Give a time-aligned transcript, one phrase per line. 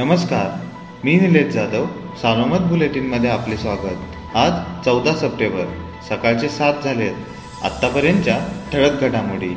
[0.00, 1.84] नमस्कार मी निलेश जाधव
[2.20, 4.36] सानोमत बुलेटिनमध्ये आपले स्वागत.
[4.36, 4.52] आज
[4.84, 5.64] चौदा सप्टेंबर
[6.08, 8.36] सकाळचे सात झालेत आत्तापर्यंतच्या
[8.72, 9.50] ठळक घडामोडी.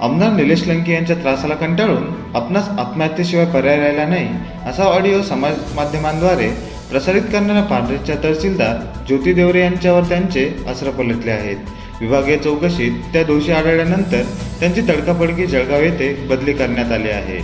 [0.00, 2.04] आमदार निलेश लंके यांच्या त्रासाला कंटाळून
[2.36, 4.28] आपणास आत्महत्येशिवाय पर्याय राहिला नाही
[4.68, 6.48] असा ऑडिओ समाज माध्यमांद्वारे
[6.90, 11.56] प्रसारित करणाऱ्या पांढरेच्या तहसीलदार ज्योती देवरे यांच्यावर त्यांचे अस्त्र पलटले आहेत.
[12.00, 14.22] विभागीय चौकशीत त्या दोषी आढळल्यानंतर
[14.60, 17.38] त्यांची तडकाफडकी जळगाव येथे बदली करण्यात आली आहे.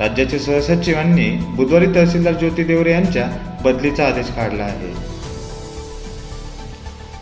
[0.00, 3.26] राज्याचे सहसचिवांनी बुधवारी तहसीलदार ज्योती देवरे यांच्या
[3.64, 4.92] बदलीचा आदेश काढला आहे.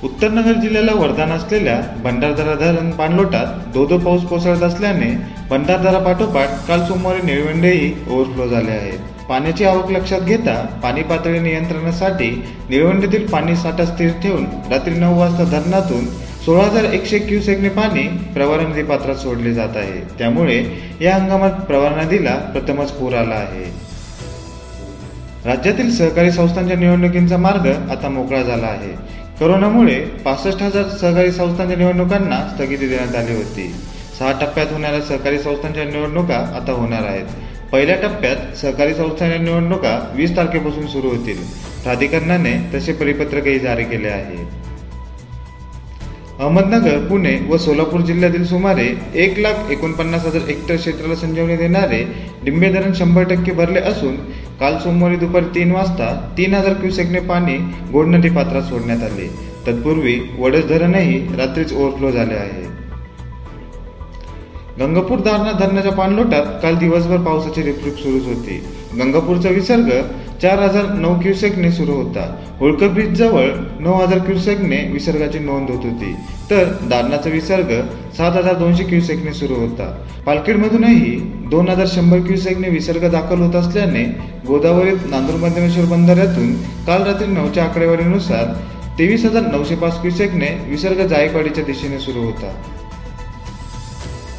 [0.05, 5.11] उत्तरनगर जिल्ह्याला वरदान असलेल्या भंडारदरा धरण पाणलोटात दो दो पाऊस कोसळत असल्याने
[5.51, 12.31] भंडारदरा पाठोपाठ काल सोमवारी निळवंडेही ओव्हरफ्लो झाले आहेत पाण्याची आवक लक्षात घेता पाणी पातळी नियंत्रणासाठी
[12.71, 16.07] निळवंडेतील पाणी साठा स्थिर ठेवून रात्री नऊ वाजता धरणातून
[16.49, 18.03] सोळा हजार एकशे क्युसेकने पाणी
[18.35, 20.01] प्रवरा नदी पात्रात सोडले जात आहे.
[20.19, 20.65] त्यामुळे
[21.01, 23.65] या हंगामात प्रवरा नदीला प्रथमच पूर आला आहे.
[25.45, 28.93] राज्यातील सहकारी संस्थांच्या निवडणुकींचा मार्ग आता मोकळा झाला आहे.
[29.41, 33.75] करोनामुळे पासष्ट हजार सहकारी संस्थांच्या निवडणुकांना स्थगिती देण्यात आली होती.
[34.19, 37.27] सहा टप्प्यात होणाऱ्या सहकारी संस्थांच्या निवडणुका आता होणार आहेत.
[37.73, 41.39] पहिल्या टप्प्यात सहकारी संस्थांच्या निवडणुका वीस तारखेपासून सुरू होतील.
[41.83, 44.58] प्राधिकरणाने तसे परिपत्रकही जारी केले आहे.
[46.39, 52.03] अहमदनगर पुणे व सोलापूर जिल्ह्यातील सुमारे एक लाख एकोणपन्नास हजार हेक्टर क्षेत्राला संजीवनी देणारे
[52.45, 54.17] डिंबे धरण शंभर टक्के भरले असून
[54.61, 57.57] काल सोमवारी दुपारी तीन वाजता तीन हजार क्युसेकने पाणी
[57.93, 59.27] गोड नदी पात्रात सोडण्यात आले.
[59.67, 62.88] तत्पूर्वी वडस धरणही रात्रीच ओव्हरफ्लो झाले आहे.
[64.79, 68.57] गंगापूर दारणा धरणाच्या पाणलोटात काल दिवसभर पावसाची रिपरिप सुरूच होती.
[68.99, 69.91] गंगापूरचा विसर्ग
[70.43, 72.27] चार हजार नऊ क्युसेकने सुरू होता.
[72.59, 73.49] होळकर ब्रिज जवळ
[73.81, 76.13] नऊ हजार क्युसेकने विसर्गाची नोंद होत होती.
[76.51, 77.73] तर दारणाचा विसर्ग
[78.17, 79.91] सात हजार दोनशे क्युसेकने सुरू होता.
[80.27, 81.17] पालखेडमधूनही
[81.51, 84.05] दोन हजार शंभर क्युसेकने विसर्ग दाखल होत असल्याने
[84.47, 86.53] गोदावरीत नांदूर मध्यमेश्वर बंधाऱ्यातून
[86.87, 88.53] काल रात्री नऊच्या आकडेवारीनुसार
[88.99, 92.53] तेवीस हजार नऊशे पाच क्युसेकने विसर्ग जायकवाडीच्या दिशेने सुरू होता.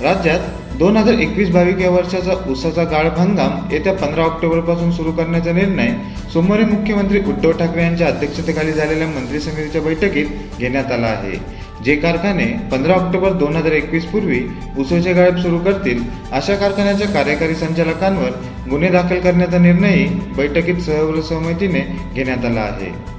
[0.02, 0.40] राज्यात
[0.80, 5.92] दोन हजार एकवीस बावीस या वर्षाचा उसाचा गाळप हंगाम येत्या पंधरा ऑक्टोबरपासून सुरू करण्याचा निर्णय
[6.34, 11.38] सोमवारी मुख्यमंत्री उद्धव ठाकरे यांच्या अध्यक्षतेखाली झालेल्या मंत्री समितीच्या बैठकीत घेण्यात आला आहे.
[11.86, 14.42] जे कारखाने पंधरा ऑक्टोबर दोन हजार एकवीस पूर्वी
[14.78, 18.32] उसाचे गाळप सुरू करतील अशा कारखान्याच्या कार्यकारी संचालकांवर
[18.70, 20.06] गुन्हे दाखल करण्याचा निर्णयही
[20.38, 21.22] बैठकीत सहवर
[22.14, 23.19] घेण्यात आला आहे.